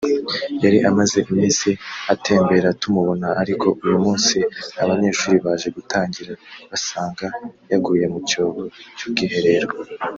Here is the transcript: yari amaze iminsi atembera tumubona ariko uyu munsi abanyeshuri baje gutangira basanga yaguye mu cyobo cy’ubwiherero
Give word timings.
yari 0.63 0.77
amaze 0.89 1.17
iminsi 1.31 1.69
atembera 2.13 2.67
tumubona 2.81 3.27
ariko 3.41 3.67
uyu 3.85 3.97
munsi 4.05 4.37
abanyeshuri 4.83 5.37
baje 5.45 5.67
gutangira 5.77 6.33
basanga 6.69 7.25
yaguye 7.71 8.05
mu 8.13 8.19
cyobo 8.29 8.61
cy’ubwiherero 8.97 9.67